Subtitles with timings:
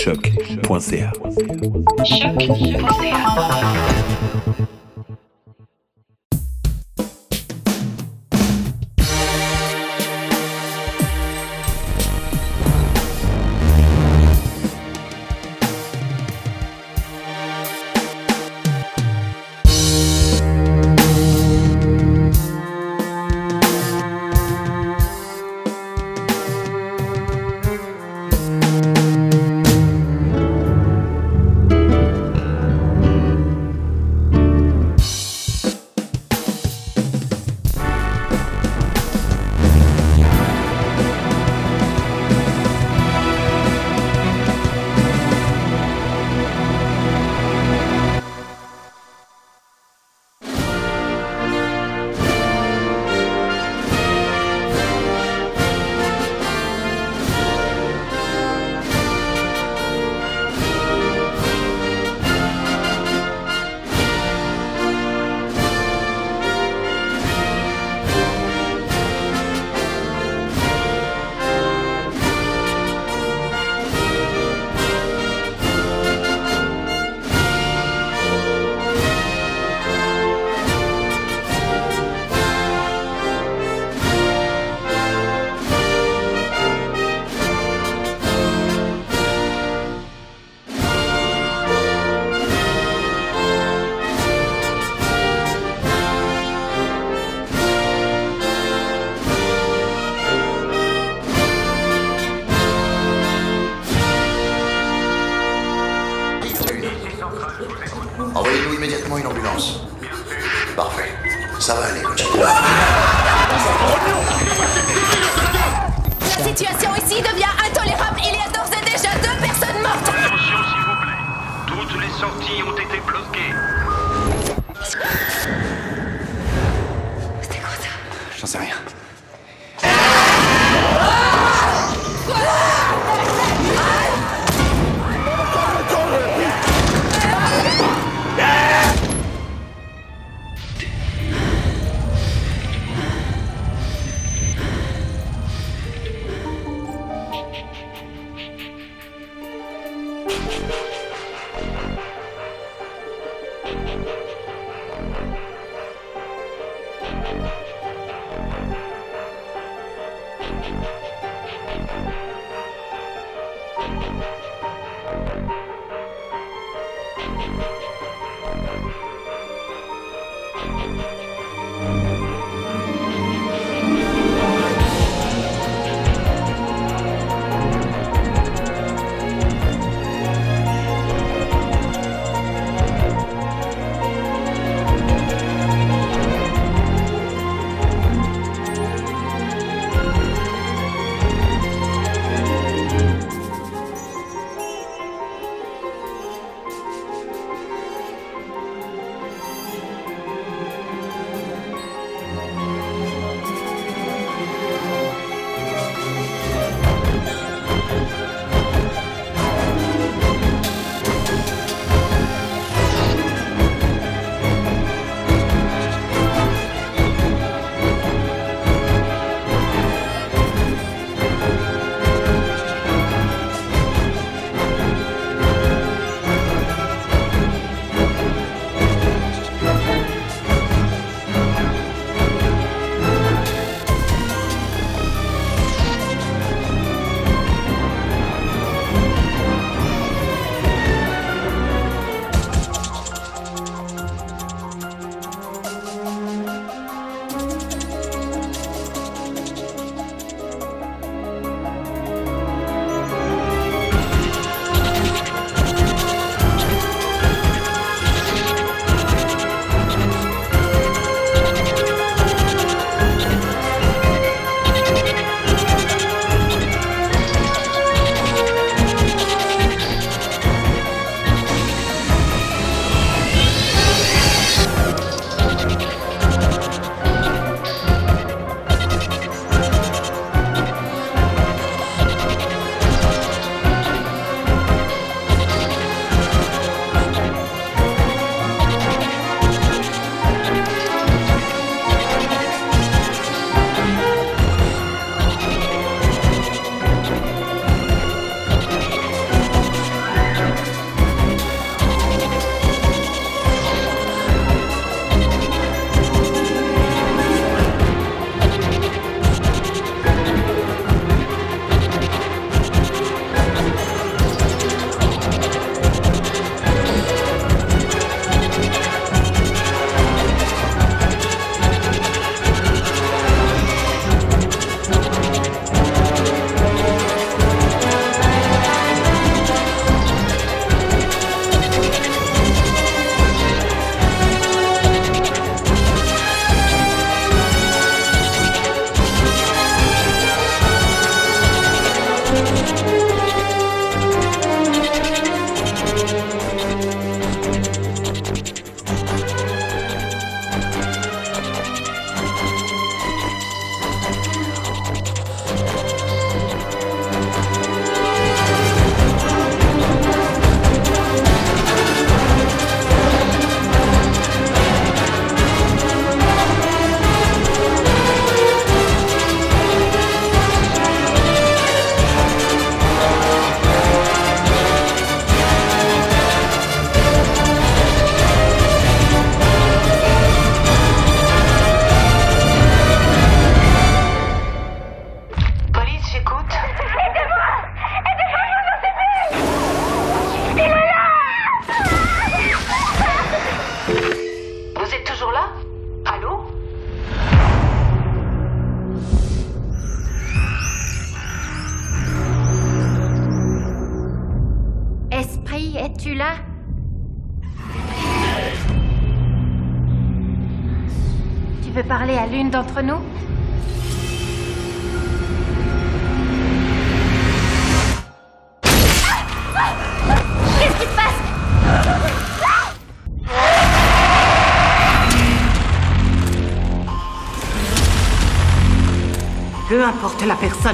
[0.00, 1.12] choc.ca.
[1.22, 1.84] Envoyez-nous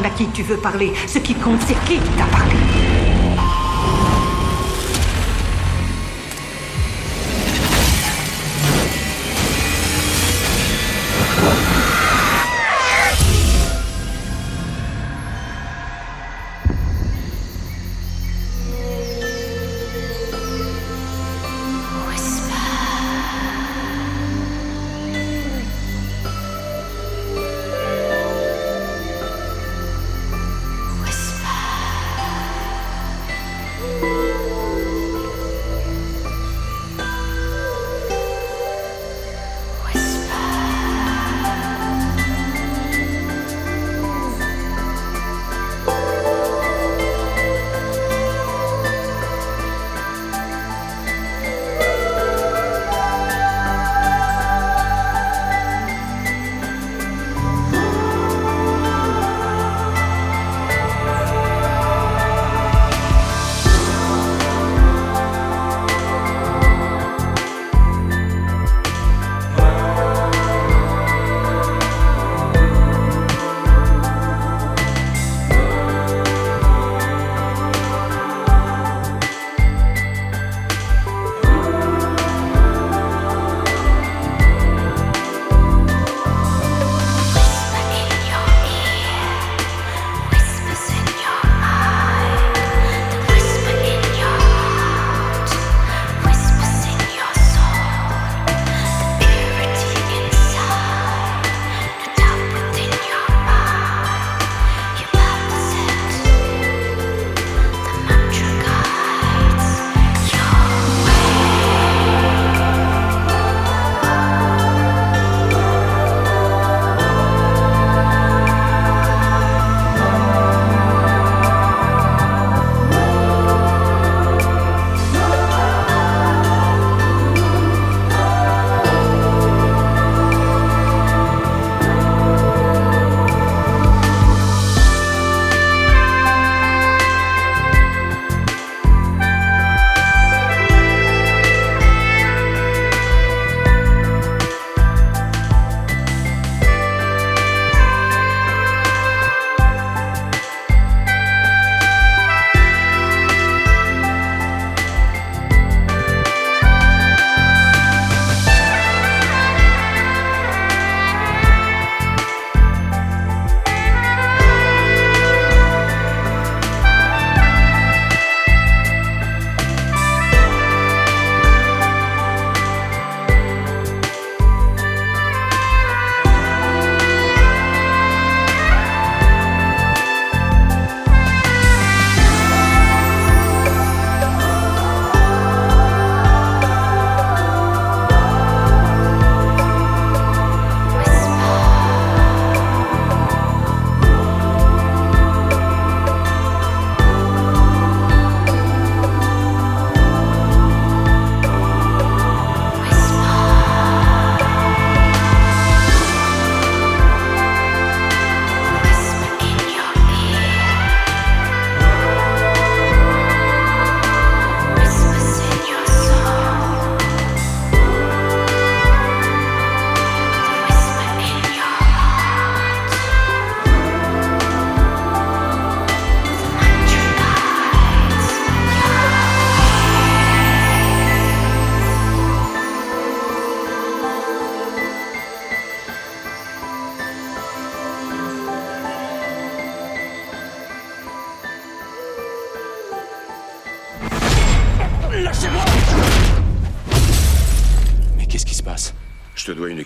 [0.05, 2.86] à qui tu veux parler, ce qui compte, c'est qui t'a parlé.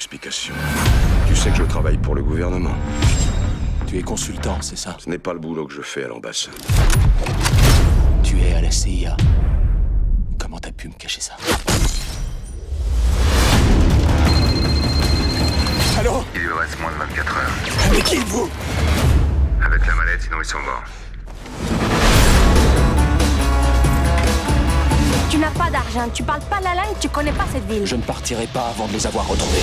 [0.01, 0.55] Explication.
[1.29, 2.75] Tu sais que je travaille pour le gouvernement.
[3.87, 4.97] Tu es consultant, c'est ça?
[4.99, 6.55] Ce n'est pas le boulot que je fais à l'ambassade.
[8.23, 9.15] Tu es à la CIA.
[10.39, 11.35] Comment t'as pu me cacher ça?
[15.99, 16.25] Allô?
[16.35, 17.91] Il lui reste moins de 24 heures.
[17.91, 18.49] Avec qui vous
[19.63, 21.00] Avec la mallette, sinon ils sont morts.
[25.31, 27.87] Tu n'as pas d'argent, tu parles pas la langue, tu connais pas cette ville.
[27.87, 29.61] Je ne partirai pas avant de les avoir retrouvés.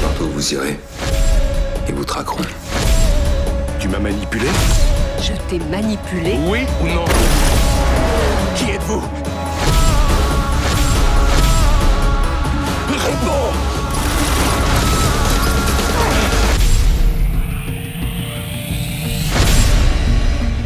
[0.00, 0.78] Tantôt vous irez.
[1.88, 2.44] Et vous traqueront.
[3.80, 4.46] Tu m'as manipulé
[5.20, 7.04] Je t'ai manipulé Oui ou non
[8.54, 9.02] Qui êtes-vous
[12.88, 13.52] Réponds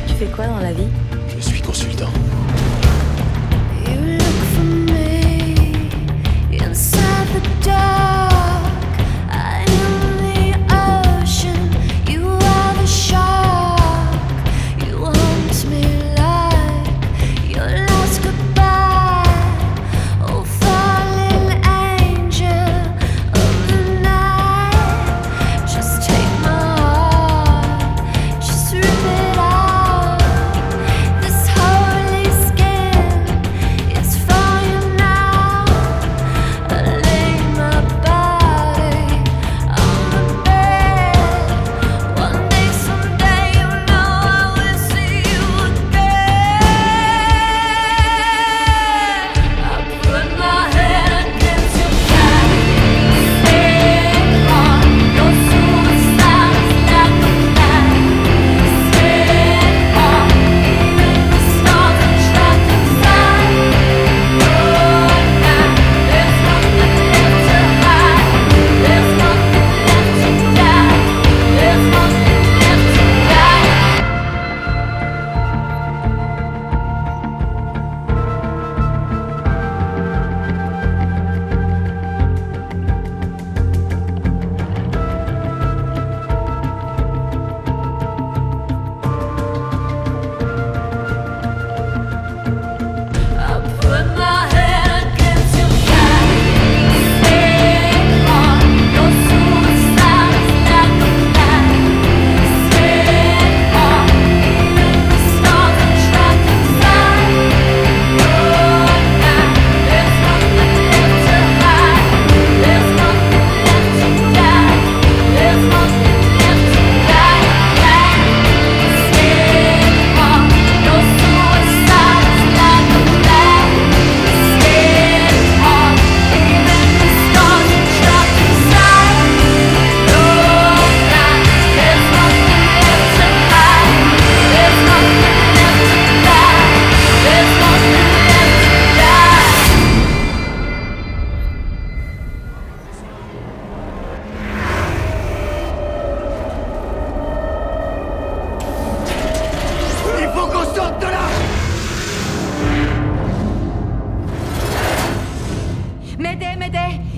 [0.07, 0.89] Tu fais quoi dans la vie?
[1.35, 2.11] Je suis consultant.
[7.65, 8.34] down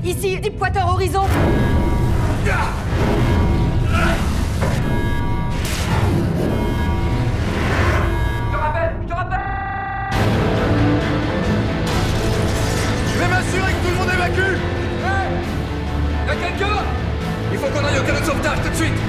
[0.06, 1.24] Ici, Deepwater Horizon.
[13.08, 14.58] Je vais m'assurer que tout le monde évacue.
[16.28, 16.84] Y'a quelqu'un?
[17.50, 19.05] Il faut qu'on aille au canot de sauvetage tout de suite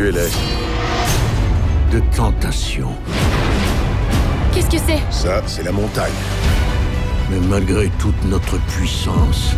[0.00, 2.88] De tentation.
[4.54, 4.98] Qu'est-ce que c'est?
[5.10, 6.10] Ça, c'est la montagne.
[7.30, 9.52] Mais malgré toute notre puissance,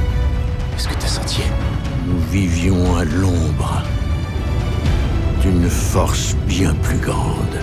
[0.76, 1.42] Est-ce que t'as senti?
[2.09, 3.85] nous vivions à l'ombre
[5.42, 7.57] d'une force bien plus grande.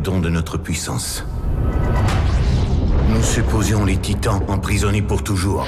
[0.00, 1.24] Don de notre puissance.
[3.08, 5.66] Nous supposions les titans emprisonnés pour toujours.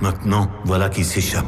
[0.00, 1.44] Maintenant, voilà qu'ils s'échappent.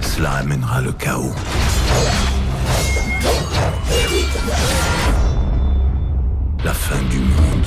[0.00, 1.34] Cela amènera le chaos.
[6.64, 7.66] La fin du monde.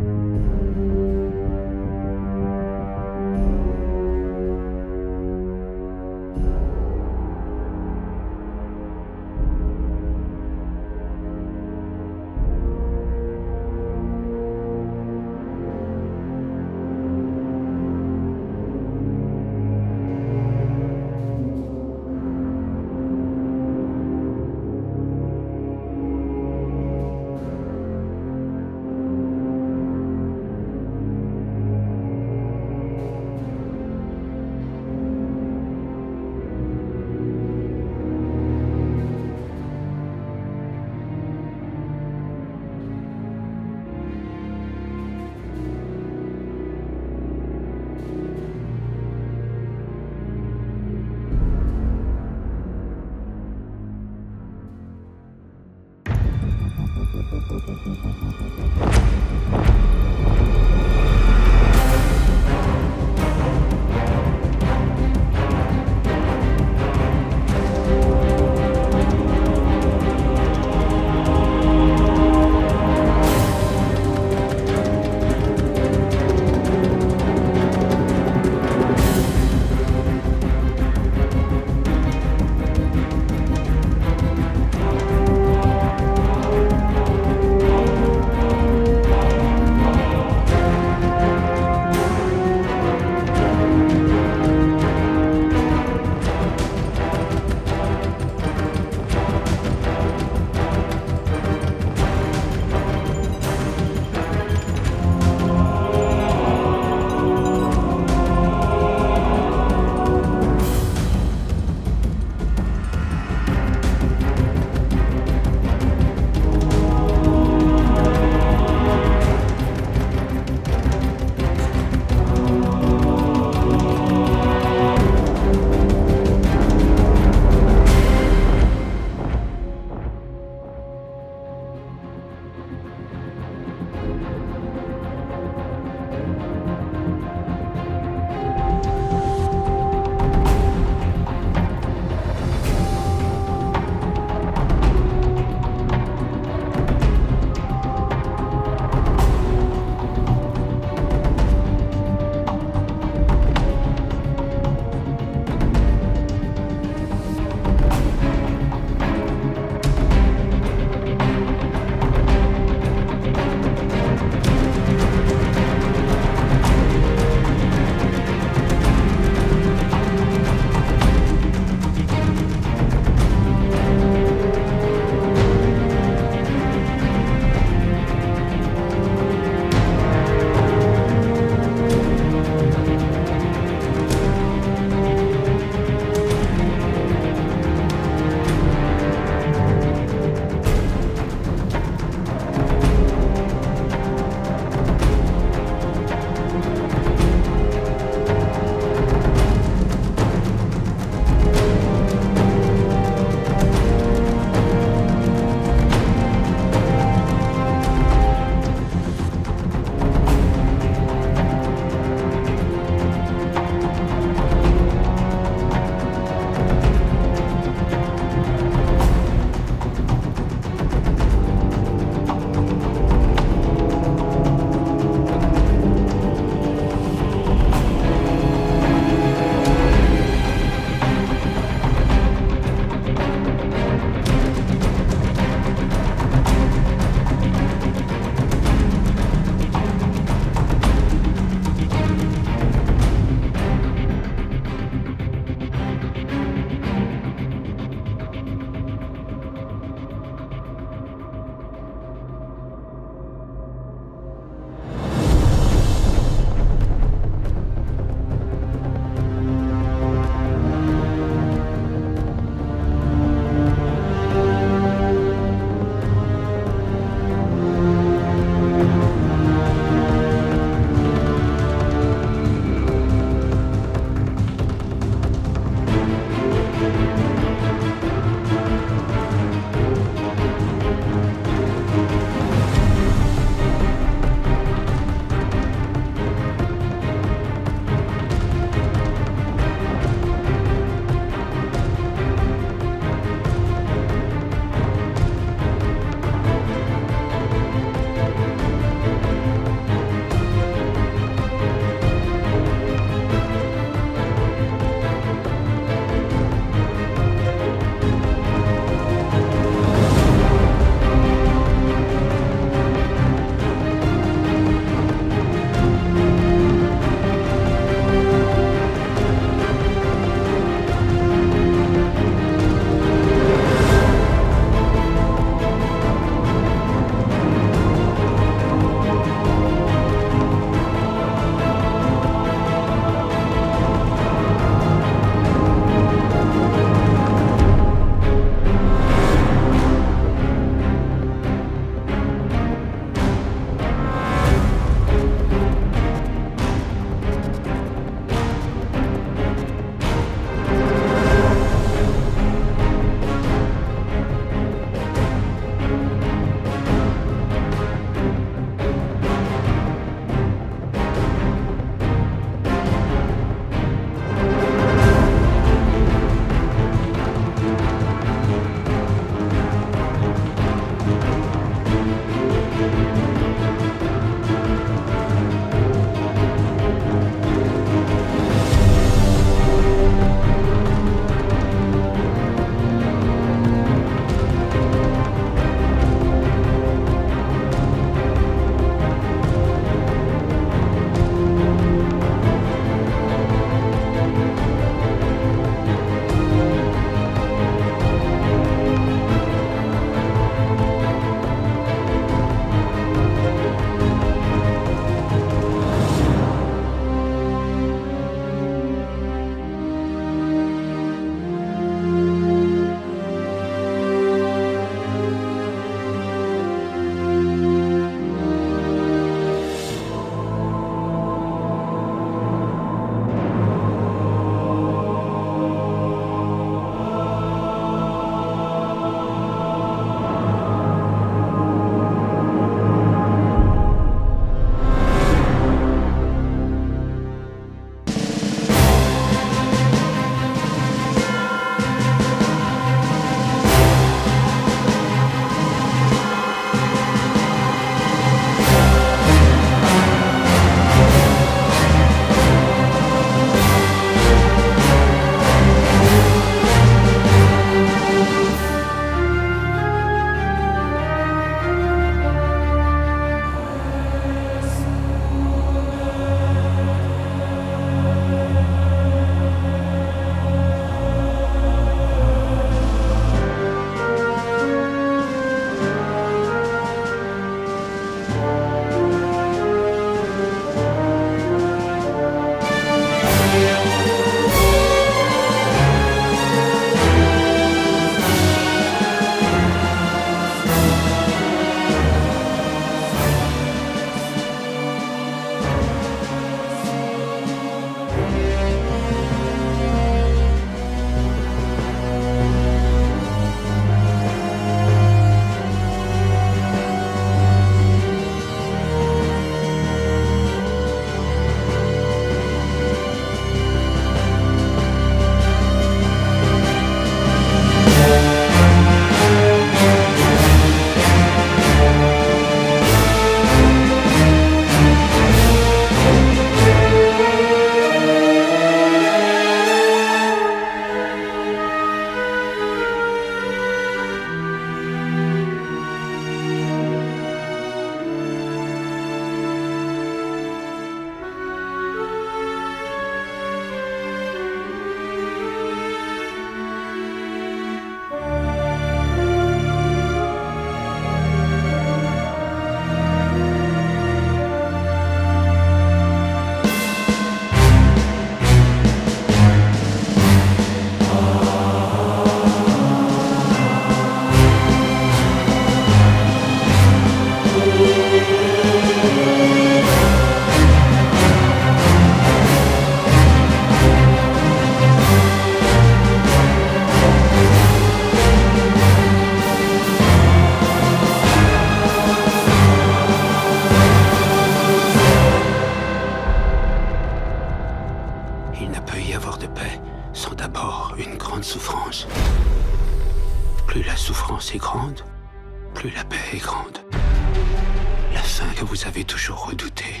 [598.72, 600.00] Vous avez toujours redoutée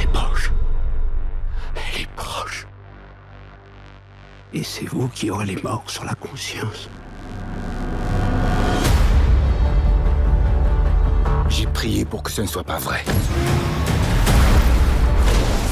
[0.00, 0.52] est proche.
[1.74, 2.64] Elle est proche.
[4.54, 6.88] Et c'est vous qui aurez les morts sur la conscience.
[11.48, 13.02] J'ai prié pour que ce ne soit pas vrai.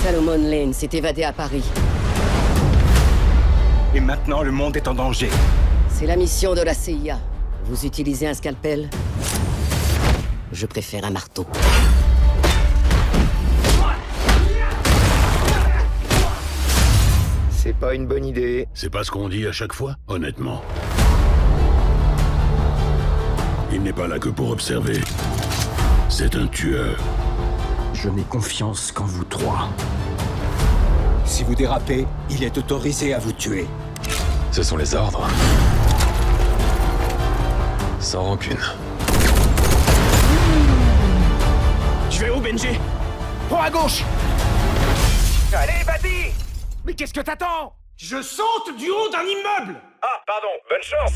[0.03, 1.63] Salomon Lane s'est évadé à Paris.
[3.95, 5.31] Et maintenant, le monde est en danger.
[5.91, 7.21] C'est la mission de la CIA.
[7.67, 8.91] Vous utilisez un scalpel?
[10.53, 11.47] Je préfère un marteau.
[17.51, 18.67] C'est pas une bonne idée.
[18.73, 20.63] C'est pas ce qu'on dit à chaque fois, honnêtement.
[23.71, 25.01] Il n'est pas là que pour observer.
[26.09, 26.97] C'est un tueur.
[27.93, 29.69] Je n'ai confiance qu'en vous trois.
[31.27, 33.67] Si vous dérapez, il est autorisé à vous tuer.
[34.51, 35.29] Ce sont les ordres.
[38.01, 38.57] Sans rancune.
[42.51, 42.81] Benji
[43.51, 44.03] Prends à gauche
[45.53, 46.33] Allez, vas-y
[46.87, 47.75] Mais qu'est-ce que t'attends?
[47.99, 51.13] Je saute du haut d'un immeuble Ah, pardon, bonne chance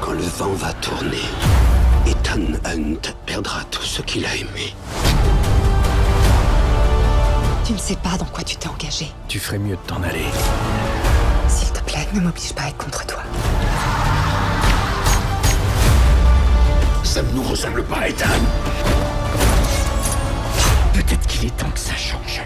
[0.00, 1.24] Quand le vent va tourner,
[2.06, 4.74] Ethan Hunt perdra tout ce qu'il a aimé.
[7.66, 9.08] Tu ne sais pas dans quoi tu t'es engagé.
[9.26, 10.26] Tu ferais mieux de t'en aller.
[11.48, 13.22] S'il te plaît, ne m'oblige pas à être contre toi.
[17.16, 18.26] Ça ne nous ressemble pas, Ethan.
[20.92, 22.42] Peut-être qu'il est temps que ça change.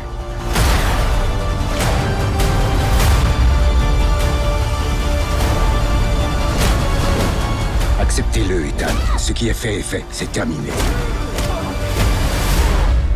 [8.01, 8.95] Acceptez-le, Ethan.
[9.19, 10.05] Ce qui est fait est fait.
[10.13, 10.71] C'est terminé.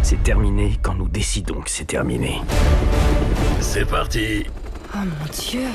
[0.02, 2.42] C'est terminé quand nous décidons que c'est terminé.
[3.60, 4.44] C'est parti.
[4.92, 5.68] Oh mon dieu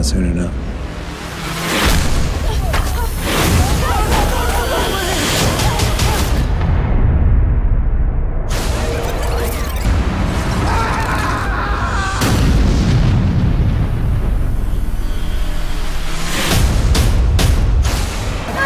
[0.00, 0.54] out soon enough.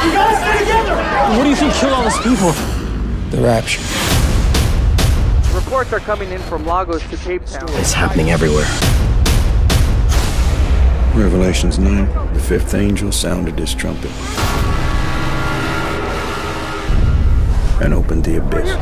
[0.02, 0.94] We gotta stay together!
[1.36, 2.52] What do you think killed all those people?
[3.30, 3.82] The rapture.
[5.52, 7.68] Reports are coming in from Lagos to Cape Town.
[7.70, 8.66] It's happening everywhere.
[11.14, 12.34] Revelations 9.
[12.34, 14.10] The fifth angel sounded his trumpet
[17.80, 18.74] and opened the abyss.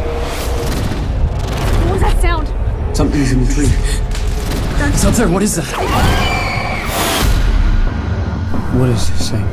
[1.82, 2.48] What was that sound?
[2.96, 3.68] Something's in the tree.
[4.88, 5.28] It's up there.
[5.28, 5.66] What is that?
[8.78, 9.44] What is this thing?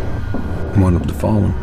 [0.81, 1.53] One of the fallen.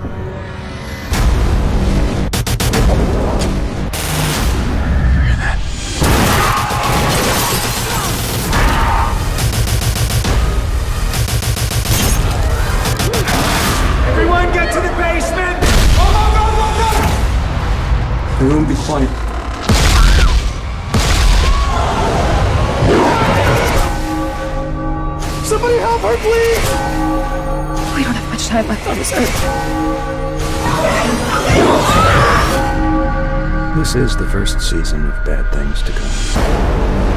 [18.86, 18.94] Go!
[18.94, 19.10] Everyone be quiet.
[25.44, 26.66] Somebody help her, please!
[27.96, 29.42] We don't have much time left on this earth.
[33.76, 37.15] This is the first season of bad things to come.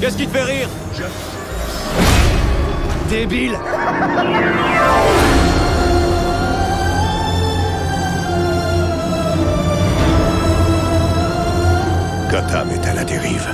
[0.00, 0.68] Qu'est-ce qui te fait rire?
[3.08, 3.58] Débile.
[12.30, 13.46] Gotham est à la dérive.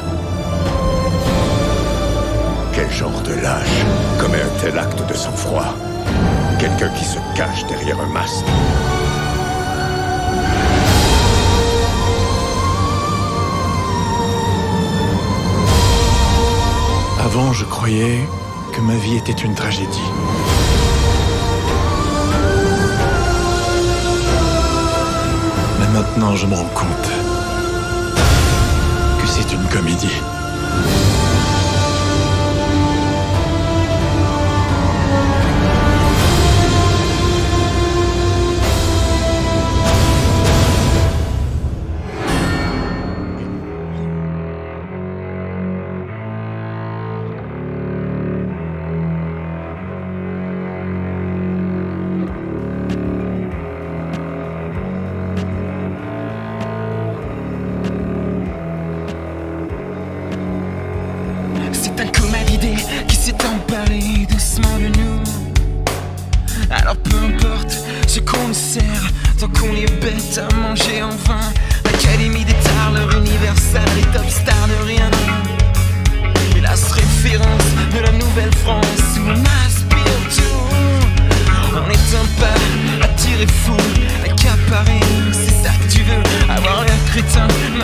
[2.72, 3.84] Quel genre de lâche
[4.18, 5.74] commet un tel acte de sang-froid?
[6.60, 8.44] Quelqu'un qui se cache derrière un masque.
[17.24, 18.28] Avant, je croyais
[18.74, 20.10] que ma vie était une tragédie.
[25.78, 27.10] Mais maintenant, je me rends compte
[29.18, 30.20] que c'est une comédie.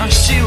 [0.09, 0.46] She